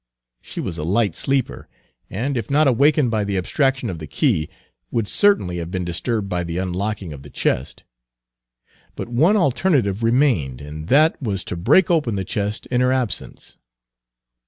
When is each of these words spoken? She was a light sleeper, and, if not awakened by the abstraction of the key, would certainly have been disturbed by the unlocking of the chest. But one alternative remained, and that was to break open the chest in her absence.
She 0.41 0.59
was 0.59 0.79
a 0.79 0.83
light 0.83 1.13
sleeper, 1.13 1.67
and, 2.09 2.35
if 2.35 2.49
not 2.49 2.67
awakened 2.67 3.11
by 3.11 3.23
the 3.23 3.37
abstraction 3.37 3.87
of 3.87 3.99
the 3.99 4.07
key, 4.07 4.49
would 4.89 5.07
certainly 5.07 5.57
have 5.57 5.69
been 5.69 5.85
disturbed 5.85 6.27
by 6.27 6.43
the 6.43 6.57
unlocking 6.57 7.13
of 7.13 7.21
the 7.21 7.29
chest. 7.29 7.83
But 8.95 9.09
one 9.09 9.37
alternative 9.37 10.01
remained, 10.01 10.59
and 10.59 10.87
that 10.87 11.21
was 11.21 11.43
to 11.43 11.55
break 11.55 11.91
open 11.91 12.15
the 12.15 12.25
chest 12.25 12.65
in 12.71 12.81
her 12.81 12.91
absence. 12.91 13.59